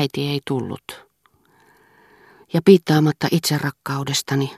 äiti 0.00 0.28
ei 0.28 0.40
tullut. 0.46 1.06
Ja 2.52 2.60
piittaamatta 2.64 3.28
itse 3.30 3.58
rakkaudestani, 3.58 4.52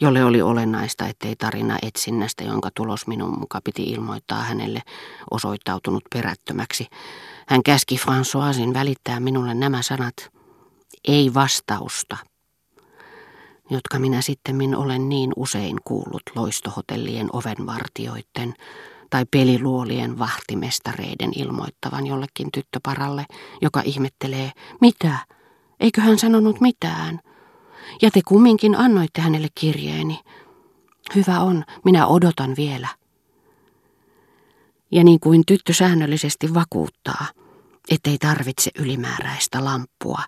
jolle 0.00 0.24
oli 0.24 0.42
olennaista, 0.42 1.06
ettei 1.06 1.36
tarina 1.36 1.78
etsinnästä, 1.82 2.44
jonka 2.44 2.70
tulos 2.74 3.06
minun 3.06 3.38
muka 3.38 3.60
piti 3.64 3.82
ilmoittaa 3.82 4.42
hänelle, 4.42 4.82
osoittautunut 5.30 6.04
perättömäksi. 6.14 6.86
Hän 7.48 7.62
käski 7.62 7.96
Françoisin 7.96 8.74
välittää 8.74 9.20
minulle 9.20 9.54
nämä 9.54 9.82
sanat, 9.82 10.14
ei 11.08 11.34
vastausta, 11.34 12.16
jotka 13.70 13.98
minä 13.98 14.20
sittemmin 14.20 14.76
olen 14.76 15.08
niin 15.08 15.32
usein 15.36 15.76
kuullut 15.84 16.22
loistohotellien 16.36 17.28
ovenvartioiden 17.32 18.54
tai 19.10 19.24
peliluolien 19.30 20.18
vahtimestareiden 20.18 21.32
ilmoittavan 21.36 22.06
jollekin 22.06 22.48
tyttöparalle, 22.52 23.26
joka 23.62 23.82
ihmettelee, 23.84 24.52
mitä, 24.80 25.18
eikö 25.80 26.00
hän 26.00 26.18
sanonut 26.18 26.60
mitään. 26.60 27.20
Ja 28.02 28.10
te 28.10 28.20
kumminkin 28.28 28.74
annoitte 28.74 29.20
hänelle 29.20 29.48
kirjeeni. 29.54 30.20
Hyvä 31.14 31.40
on, 31.40 31.64
minä 31.84 32.06
odotan 32.06 32.54
vielä. 32.56 32.88
Ja 34.92 35.04
niin 35.04 35.20
kuin 35.20 35.42
tyttö 35.46 35.72
säännöllisesti 35.72 36.54
vakuuttaa, 36.54 37.26
ettei 37.90 38.18
tarvitse 38.18 38.70
ylimääräistä 38.78 39.64
lamppua, 39.64 40.22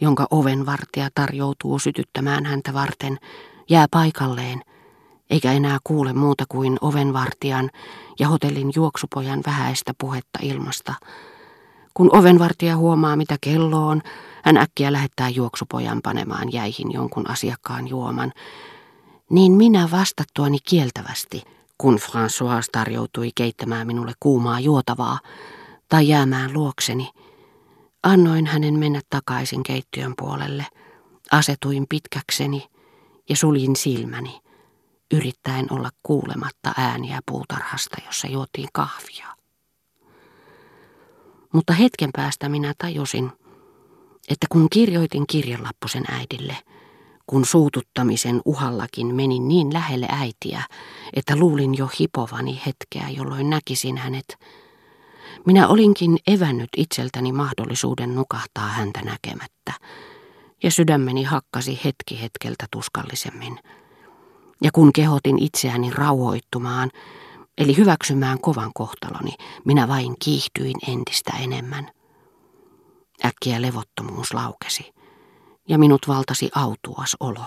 jonka 0.00 0.26
ovenvartija 0.30 1.08
tarjoutuu 1.14 1.78
sytyttämään 1.78 2.46
häntä 2.46 2.72
varten, 2.72 3.18
jää 3.70 3.86
paikalleen, 3.90 4.62
eikä 5.30 5.52
enää 5.52 5.78
kuule 5.84 6.12
muuta 6.12 6.44
kuin 6.48 6.78
ovenvartijan 6.80 7.70
ja 8.18 8.28
hotellin 8.28 8.72
juoksupojan 8.74 9.42
vähäistä 9.46 9.92
puhetta 10.00 10.38
ilmasta. 10.42 10.94
Kun 11.94 12.16
ovenvartija 12.16 12.76
huomaa, 12.76 13.16
mitä 13.16 13.36
kello 13.40 13.86
on, 13.86 14.02
hän 14.44 14.56
äkkiä 14.56 14.92
lähettää 14.92 15.28
juoksupojan 15.28 16.00
panemaan 16.02 16.52
jäihin 16.52 16.92
jonkun 16.92 17.30
asiakkaan 17.30 17.88
juoman. 17.88 18.32
Niin 19.30 19.52
minä 19.52 19.88
vastattuani 19.90 20.58
kieltävästi, 20.68 21.42
kun 21.78 21.98
François 21.98 22.64
tarjoutui 22.72 23.30
keittämään 23.34 23.86
minulle 23.86 24.12
kuumaa 24.20 24.60
juotavaa 24.60 25.18
tai 25.88 26.08
jäämään 26.08 26.52
luokseni, 26.52 27.10
Annoin 28.02 28.46
hänen 28.46 28.78
mennä 28.78 29.00
takaisin 29.10 29.62
keittiön 29.62 30.14
puolelle. 30.18 30.66
Asetuin 31.30 31.86
pitkäkseni 31.88 32.68
ja 33.28 33.36
suljin 33.36 33.76
silmäni, 33.76 34.40
yrittäen 35.14 35.66
olla 35.70 35.90
kuulematta 36.02 36.72
ääniä 36.76 37.20
puutarhasta, 37.26 37.96
jossa 38.06 38.26
juotiin 38.26 38.68
kahvia. 38.72 39.26
Mutta 41.52 41.72
hetken 41.72 42.10
päästä 42.16 42.48
minä 42.48 42.74
tajusin, 42.78 43.32
että 44.28 44.46
kun 44.50 44.70
kirjoitin 44.70 45.26
kirjelappusen 45.26 46.04
äidille, 46.10 46.56
kun 47.26 47.44
suututtamisen 47.44 48.40
uhallakin 48.44 49.14
menin 49.14 49.48
niin 49.48 49.72
lähelle 49.72 50.06
äitiä, 50.10 50.62
että 51.14 51.36
luulin 51.36 51.78
jo 51.78 51.90
hipovani 52.00 52.60
hetkeä, 52.66 53.08
jolloin 53.08 53.50
näkisin 53.50 53.96
hänet, 53.96 54.38
minä 55.46 55.68
olinkin 55.68 56.18
evännyt 56.26 56.68
itseltäni 56.76 57.32
mahdollisuuden 57.32 58.14
nukahtaa 58.14 58.68
häntä 58.68 59.02
näkemättä, 59.02 59.72
ja 60.62 60.70
sydämeni 60.70 61.22
hakkasi 61.22 61.80
hetki 61.84 62.20
hetkeltä 62.20 62.66
tuskallisemmin. 62.70 63.58
Ja 64.62 64.70
kun 64.72 64.92
kehotin 64.92 65.42
itseäni 65.42 65.90
rauhoittumaan, 65.90 66.90
eli 67.58 67.76
hyväksymään 67.76 68.40
kovan 68.40 68.70
kohtaloni, 68.74 69.34
minä 69.64 69.88
vain 69.88 70.16
kiihtyin 70.18 70.76
entistä 70.88 71.32
enemmän. 71.40 71.90
Äkkiä 73.24 73.62
levottomuus 73.62 74.34
laukesi, 74.34 74.92
ja 75.68 75.78
minut 75.78 76.08
valtasi 76.08 76.50
autuas 76.54 77.16
olo, 77.20 77.44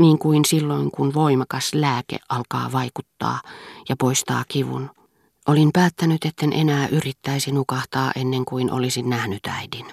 niin 0.00 0.18
kuin 0.18 0.44
silloin 0.44 0.90
kun 0.90 1.14
voimakas 1.14 1.74
lääke 1.74 2.16
alkaa 2.28 2.72
vaikuttaa 2.72 3.40
ja 3.88 3.96
poistaa 3.98 4.44
kivun– 4.48 4.90
Olin 5.48 5.70
päättänyt, 5.72 6.24
etten 6.24 6.52
enää 6.52 6.88
yrittäisi 6.88 7.52
nukahtaa 7.52 8.12
ennen 8.16 8.44
kuin 8.44 8.72
olisin 8.72 9.10
nähnyt 9.10 9.46
äidin. 9.46 9.86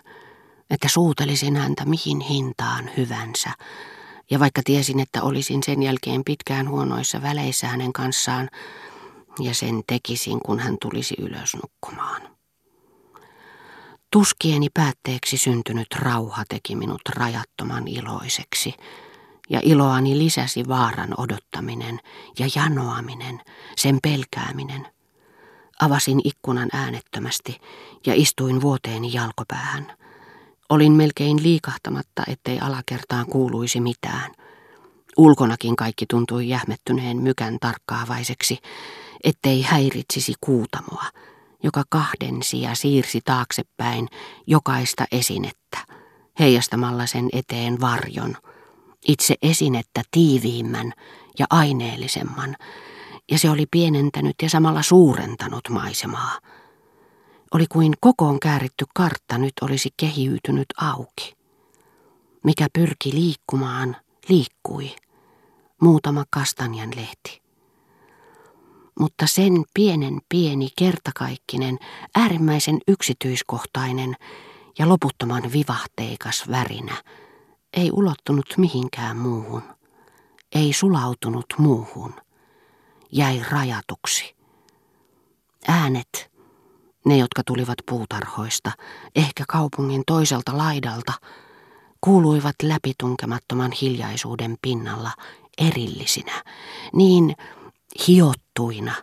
Että 0.69 0.87
suutelisin 0.87 1.55
häntä 1.55 1.85
mihin 1.85 2.19
hintaan 2.19 2.89
hyvänsä. 2.97 3.51
Ja 4.31 4.39
vaikka 4.39 4.61
tiesin, 4.65 4.99
että 4.99 5.23
olisin 5.23 5.63
sen 5.63 5.83
jälkeen 5.83 6.23
pitkään 6.23 6.69
huonoissa 6.69 7.21
väleissä 7.21 7.67
hänen 7.67 7.93
kanssaan, 7.93 8.49
ja 9.39 9.53
sen 9.53 9.81
tekisin, 9.87 10.39
kun 10.45 10.59
hän 10.59 10.77
tulisi 10.81 11.15
ylös 11.19 11.55
nukkumaan. 11.63 12.21
Tuskieni 14.11 14.67
päätteeksi 14.73 15.37
syntynyt 15.37 15.87
rauha 15.95 16.43
teki 16.49 16.75
minut 16.75 17.01
rajattoman 17.09 17.87
iloiseksi, 17.87 18.73
ja 19.49 19.59
iloani 19.63 20.17
lisäsi 20.17 20.67
vaaran 20.67 21.13
odottaminen 21.17 21.99
ja 22.39 22.47
janoaminen, 22.55 23.41
sen 23.77 23.99
pelkääminen– 24.03 24.87
Avasin 25.81 26.21
ikkunan 26.23 26.69
äänettömästi 26.73 27.57
ja 28.05 28.13
istuin 28.15 28.61
vuoteeni 28.61 29.13
jalkopäähän. 29.13 29.97
Olin 30.71 30.91
melkein 30.91 31.43
liikahtamatta, 31.43 32.23
ettei 32.27 32.59
alakertaan 32.59 33.25
kuuluisi 33.25 33.81
mitään. 33.81 34.31
Ulkonakin 35.17 35.75
kaikki 35.75 36.05
tuntui 36.05 36.49
jähmettyneen 36.49 37.17
mykän 37.17 37.57
tarkkaavaiseksi, 37.61 38.57
ettei 39.23 39.61
häiritsisi 39.61 40.33
kuutamoa, 40.41 41.05
joka 41.63 41.83
kahdensi 41.89 42.61
ja 42.61 42.75
siirsi 42.75 43.21
taaksepäin 43.25 44.07
jokaista 44.47 45.05
esinettä, 45.11 45.77
heijastamalla 46.39 47.05
sen 47.05 47.29
eteen 47.33 47.81
varjon, 47.81 48.37
itse 49.07 49.35
esinettä 49.41 50.01
tiiviimmän 50.11 50.93
ja 51.39 51.45
aineellisemman, 51.49 52.55
ja 53.31 53.39
se 53.39 53.49
oli 53.49 53.65
pienentänyt 53.71 54.35
ja 54.41 54.49
samalla 54.49 54.81
suurentanut 54.81 55.69
maisemaa. 55.69 56.39
Oli 57.53 57.65
kuin 57.67 57.93
kokoon 57.99 58.39
kääritty 58.39 58.85
kartta 58.93 59.37
nyt 59.37 59.53
olisi 59.61 59.89
kehiytynyt 59.97 60.67
auki. 60.77 61.35
Mikä 62.43 62.67
pyrki 62.73 63.13
liikkumaan, 63.13 63.97
liikkui. 64.29 64.95
Muutama 65.81 66.23
kastanjan 66.29 66.91
lehti. 66.95 67.41
Mutta 68.99 69.27
sen 69.27 69.63
pienen 69.73 70.21
pieni 70.29 70.69
kertakaikkinen, 70.77 71.79
äärimmäisen 72.15 72.79
yksityiskohtainen 72.87 74.15
ja 74.79 74.89
loputtoman 74.89 75.43
vivahteikas 75.53 76.43
värinä 76.49 77.03
ei 77.73 77.91
ulottunut 77.91 78.53
mihinkään 78.57 79.17
muuhun. 79.17 79.63
Ei 80.55 80.73
sulautunut 80.73 81.45
muuhun 81.57 82.13
jäi 83.11 83.41
rajatuksi. 83.51 84.35
Äänet, 85.67 86.20
ne 87.05 87.17
jotka 87.17 87.41
tulivat 87.45 87.77
puutarhoista, 87.89 88.71
ehkä 89.15 89.43
kaupungin 89.47 90.03
toiselta 90.07 90.57
laidalta, 90.57 91.13
kuuluivat 92.01 92.55
läpitunkemattoman 92.63 93.71
hiljaisuuden 93.71 94.55
pinnalla 94.61 95.11
erillisinä, 95.57 96.43
niin 96.93 97.35
hiottuina, 98.07 98.95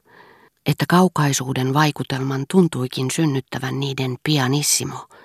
että 0.67 0.85
kaukaisuuden 0.89 1.75
vaikutelman 1.75 2.45
tuntuikin 2.51 3.11
synnyttävän 3.11 3.81
niiden 3.81 4.17
pianissimo– 4.23 4.99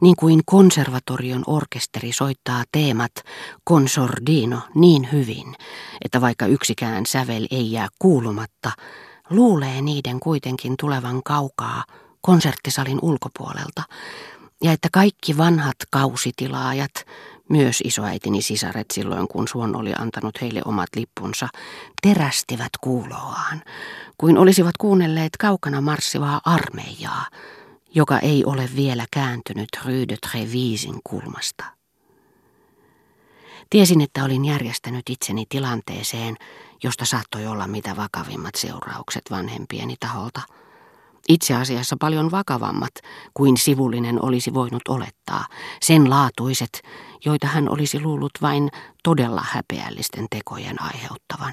niin 0.00 0.16
kuin 0.16 0.40
konservatorion 0.46 1.44
orkesteri 1.46 2.12
soittaa 2.12 2.64
teemat 2.72 3.12
consordino 3.68 4.60
niin 4.74 5.08
hyvin, 5.12 5.54
että 6.04 6.20
vaikka 6.20 6.46
yksikään 6.46 7.06
sävel 7.06 7.46
ei 7.50 7.72
jää 7.72 7.88
kuulumatta, 7.98 8.72
luulee 9.34 9.82
niiden 9.82 10.20
kuitenkin 10.20 10.74
tulevan 10.80 11.22
kaukaa 11.22 11.84
konserttisalin 12.20 12.98
ulkopuolelta, 13.02 13.82
ja 14.62 14.72
että 14.72 14.88
kaikki 14.92 15.36
vanhat 15.36 15.76
kausitilaajat, 15.90 17.06
myös 17.48 17.80
isoäitini 17.84 18.42
sisaret 18.42 18.90
silloin, 18.90 19.28
kun 19.28 19.48
Suon 19.48 19.76
oli 19.76 19.92
antanut 19.98 20.40
heille 20.40 20.62
omat 20.64 20.88
lippunsa, 20.96 21.48
terästivät 22.02 22.72
kuuloaan, 22.80 23.62
kuin 24.18 24.38
olisivat 24.38 24.76
kuunnelleet 24.76 25.36
kaukana 25.36 25.80
marssivaa 25.80 26.40
armeijaa, 26.44 27.26
joka 27.94 28.18
ei 28.18 28.44
ole 28.44 28.68
vielä 28.76 29.06
kääntynyt 29.10 29.68
Rue 29.84 30.08
de 30.08 30.16
Trevisin 30.30 31.00
kulmasta. 31.04 31.64
Tiesin, 33.70 34.00
että 34.00 34.24
olin 34.24 34.44
järjestänyt 34.44 35.02
itseni 35.10 35.46
tilanteeseen, 35.48 36.36
josta 36.82 37.04
saattoi 37.04 37.46
olla 37.46 37.66
mitä 37.66 37.96
vakavimmat 37.96 38.54
seuraukset 38.54 39.22
vanhempieni 39.30 39.96
taholta. 40.00 40.40
Itse 41.28 41.54
asiassa 41.54 41.96
paljon 42.00 42.30
vakavammat 42.30 42.92
kuin 43.34 43.56
sivullinen 43.56 44.24
olisi 44.24 44.54
voinut 44.54 44.88
olettaa, 44.88 45.46
sen 45.82 46.10
laatuiset, 46.10 46.82
joita 47.24 47.46
hän 47.46 47.68
olisi 47.68 48.00
luullut 48.00 48.32
vain 48.42 48.70
todella 49.02 49.42
häpeällisten 49.50 50.26
tekojen 50.30 50.82
aiheuttavan. 50.82 51.52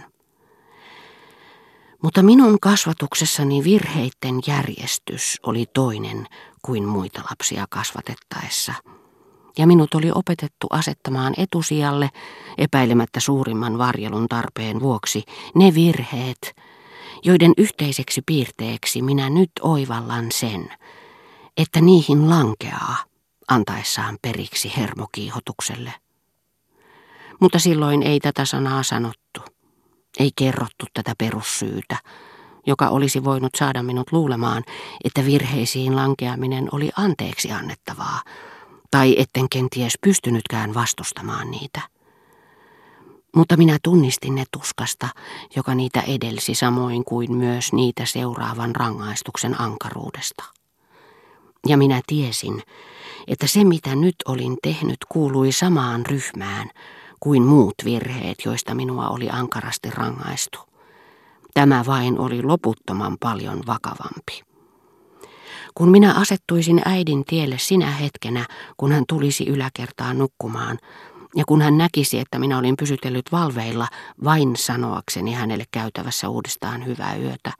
Mutta 2.03 2.23
minun 2.23 2.59
kasvatuksessani 2.59 3.63
virheitten 3.63 4.39
järjestys 4.47 5.39
oli 5.43 5.65
toinen 5.73 6.27
kuin 6.61 6.85
muita 6.85 7.21
lapsia 7.29 7.65
kasvatettaessa. 7.69 8.73
Ja 9.57 9.67
minut 9.67 9.93
oli 9.93 10.11
opetettu 10.15 10.67
asettamaan 10.69 11.33
etusijalle, 11.37 12.09
epäilemättä 12.57 13.19
suurimman 13.19 13.77
varjelun 13.77 14.27
tarpeen 14.27 14.79
vuoksi, 14.79 15.23
ne 15.55 15.73
virheet, 15.75 16.55
joiden 17.23 17.53
yhteiseksi 17.57 18.21
piirteeksi 18.25 19.01
minä 19.01 19.29
nyt 19.29 19.51
oivallan 19.61 20.31
sen, 20.31 20.73
että 21.57 21.81
niihin 21.81 22.29
lankeaa 22.29 22.95
antaessaan 23.47 24.17
periksi 24.21 24.73
hermokiihotukselle. 24.77 25.93
Mutta 27.39 27.59
silloin 27.59 28.03
ei 28.03 28.19
tätä 28.19 28.45
sanaa 28.45 28.83
sanottu, 28.83 29.41
ei 30.19 30.31
kerrottu 30.35 30.85
tätä 30.93 31.13
perussyytä, 31.17 31.97
joka 32.67 32.89
olisi 32.89 33.23
voinut 33.23 33.51
saada 33.57 33.83
minut 33.83 34.11
luulemaan, 34.11 34.63
että 35.03 35.25
virheisiin 35.25 35.95
lankeaminen 35.95 36.69
oli 36.71 36.89
anteeksi 36.97 37.51
annettavaa, 37.51 38.21
tai 38.91 39.15
etten 39.19 39.49
kenties 39.49 39.93
pystynytkään 40.01 40.73
vastustamaan 40.73 41.51
niitä. 41.51 41.81
Mutta 43.35 43.57
minä 43.57 43.77
tunnistin 43.83 44.35
ne 44.35 44.43
tuskasta, 44.51 45.07
joka 45.55 45.75
niitä 45.75 46.01
edelsi 46.01 46.55
samoin 46.55 47.05
kuin 47.05 47.33
myös 47.33 47.73
niitä 47.73 48.05
seuraavan 48.05 48.75
rangaistuksen 48.75 49.61
ankaruudesta. 49.61 50.43
Ja 51.67 51.77
minä 51.77 52.01
tiesin, 52.07 52.63
että 53.27 53.47
se 53.47 53.63
mitä 53.63 53.95
nyt 53.95 54.15
olin 54.27 54.57
tehnyt 54.63 54.97
kuului 55.09 55.51
samaan 55.51 56.05
ryhmään 56.05 56.69
kuin 57.19 57.43
muut 57.43 57.75
virheet, 57.85 58.37
joista 58.45 58.75
minua 58.75 59.09
oli 59.09 59.29
ankarasti 59.29 59.89
rangaistu. 59.89 60.59
Tämä 61.53 61.83
vain 61.87 62.19
oli 62.19 62.43
loputtoman 62.43 63.17
paljon 63.19 63.61
vakavampi. 63.67 64.50
Kun 65.75 65.91
minä 65.91 66.13
asettuisin 66.13 66.81
äidin 66.85 67.25
tielle 67.25 67.57
sinä 67.57 67.91
hetkenä, 67.91 68.45
kun 68.77 68.91
hän 68.91 69.03
tulisi 69.07 69.49
yläkertaan 69.49 70.17
nukkumaan, 70.17 70.77
ja 71.35 71.43
kun 71.47 71.61
hän 71.61 71.77
näkisi, 71.77 72.19
että 72.19 72.39
minä 72.39 72.57
olin 72.57 72.77
pysytellyt 72.77 73.31
valveilla 73.31 73.87
vain 74.23 74.55
sanoakseni 74.55 75.33
hänelle 75.33 75.63
käytävässä 75.71 76.29
uudestaan 76.29 76.85
hyvää 76.85 77.15
yötä, 77.15 77.51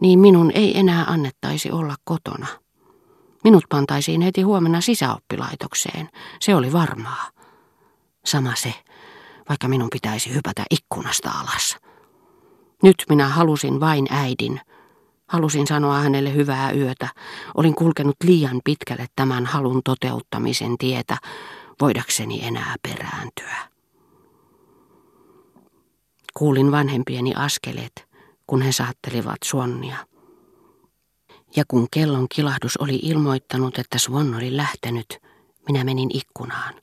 niin 0.00 0.18
minun 0.18 0.50
ei 0.54 0.78
enää 0.78 1.04
annettaisi 1.04 1.70
olla 1.70 1.94
kotona. 2.04 2.46
Minut 3.44 3.64
pantaisiin 3.68 4.20
heti 4.20 4.42
huomenna 4.42 4.80
sisäoppilaitokseen. 4.80 6.08
Se 6.40 6.54
oli 6.54 6.72
varmaa. 6.72 7.30
Sama 8.24 8.54
se, 8.54 8.74
vaikka 9.48 9.68
minun 9.68 9.88
pitäisi 9.92 10.34
hypätä 10.34 10.64
ikkunasta 10.70 11.30
alas. 11.30 11.76
Nyt 12.82 12.96
minä 13.08 13.28
halusin 13.28 13.80
vain 13.80 14.06
äidin. 14.10 14.60
Halusin 15.32 15.66
sanoa 15.66 15.98
hänelle 15.98 16.34
hyvää 16.34 16.72
yötä. 16.72 17.08
Olin 17.54 17.74
kulkenut 17.74 18.16
liian 18.24 18.60
pitkälle 18.64 19.06
tämän 19.16 19.46
halun 19.46 19.80
toteuttamisen 19.84 20.78
tietä, 20.78 21.16
voidakseni 21.80 22.46
enää 22.46 22.74
perääntyä. 22.82 23.56
Kuulin 26.34 26.72
vanhempieni 26.72 27.34
askeleet, 27.34 28.08
kun 28.46 28.62
he 28.62 28.72
saattelivat 28.72 29.36
Suonnia. 29.44 29.96
Ja 31.56 31.64
kun 31.68 31.86
kellon 31.90 32.26
kilahdus 32.34 32.76
oli 32.76 32.98
ilmoittanut, 33.02 33.78
että 33.78 33.98
Suon 33.98 34.34
oli 34.34 34.56
lähtenyt, 34.56 35.18
minä 35.68 35.84
menin 35.84 36.10
ikkunaan. 36.16 36.74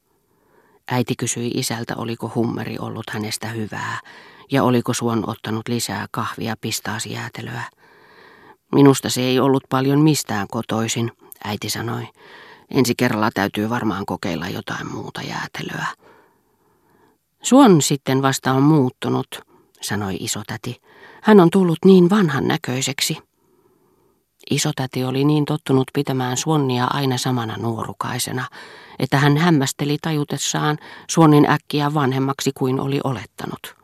Äiti 0.91 1.15
kysyi 1.15 1.47
isältä, 1.47 1.95
oliko 1.95 2.31
hummeri 2.35 2.77
ollut 2.79 3.09
hänestä 3.09 3.47
hyvää, 3.47 3.99
ja 4.51 4.63
oliko 4.63 4.93
Suon 4.93 5.29
ottanut 5.29 5.67
lisää 5.67 6.07
kahvia 6.11 6.55
pistaasijäätelöä. 6.61 7.78
Minusta 8.71 9.09
se 9.09 9.21
ei 9.21 9.39
ollut 9.39 9.63
paljon 9.69 9.99
mistään 9.99 10.47
kotoisin, 10.51 11.11
äiti 11.43 11.69
sanoi. 11.69 12.07
Ensi 12.71 12.93
kerralla 12.97 13.29
täytyy 13.33 13.69
varmaan 13.69 14.05
kokeilla 14.05 14.47
jotain 14.49 14.91
muuta 14.91 15.21
jäätelöä. 15.21 15.87
Suon 17.43 17.81
sitten 17.81 18.21
vasta 18.21 18.51
on 18.51 18.63
muuttunut, 18.63 19.27
sanoi 19.81 20.17
isotäti. 20.19 20.81
Hän 21.21 21.39
on 21.39 21.49
tullut 21.49 21.77
niin 21.85 22.09
vanhan 22.09 22.47
näköiseksi. 22.47 23.17
Isotäti 24.51 25.03
oli 25.03 25.23
niin 25.23 25.45
tottunut 25.45 25.87
pitämään 25.93 26.37
Suonnia 26.37 26.87
aina 26.93 27.17
samana 27.17 27.57
nuorukaisena, 27.57 28.45
että 28.99 29.17
hän 29.17 29.37
hämmästeli 29.37 29.97
tajutessaan 30.01 30.77
Suonin 31.09 31.49
äkkiä 31.49 31.93
vanhemmaksi 31.93 32.51
kuin 32.57 32.79
oli 32.79 32.99
olettanut. 33.03 33.78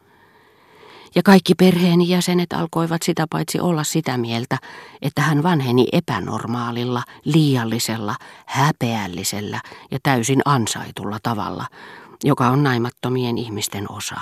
Ja 1.16 1.24
kaikki 1.24 1.56
perheen 1.56 2.08
jäsenet 2.08 2.54
alkoivat 2.54 3.02
sitä 3.02 3.28
paitsi 3.30 3.60
olla 3.60 3.84
sitä 3.84 4.18
mieltä, 4.18 4.58
että 5.02 5.22
hän 5.22 5.44
vanheni 5.44 5.88
epänormaalilla, 5.92 7.04
liiallisella, 7.26 8.16
häpeällisellä 8.46 9.62
ja 9.92 10.00
täysin 10.04 10.42
ansaitulla 10.46 11.18
tavalla, 11.24 11.68
joka 12.24 12.48
on 12.48 12.64
naimattomien 12.64 13.38
ihmisten 13.38 13.92
osa. 13.92 14.22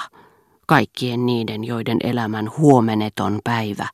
Kaikkien 0.67 1.25
niiden, 1.25 1.63
joiden 1.63 1.97
elämän 2.03 2.51
huomeneton 2.57 3.39
päivä 3.43 3.87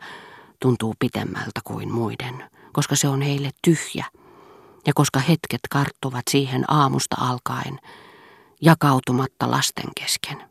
tuntuu 0.59 0.95
pitemmältä 0.99 1.61
kuin 1.63 1.93
muiden, 1.93 2.43
koska 2.71 2.95
se 2.95 3.07
on 3.07 3.21
heille 3.21 3.51
tyhjä 3.61 4.05
ja 4.87 4.93
koska 4.95 5.19
hetket 5.19 5.61
karttuvat 5.69 6.23
siihen 6.29 6.65
aamusta 6.67 7.15
alkaen, 7.19 7.79
jakautumatta 8.61 9.51
lasten 9.51 9.89
kesken. 10.01 10.48